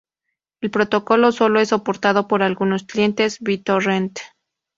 [0.61, 4.17] El protocolo solo es soportado por algunos clientes BitTorrent.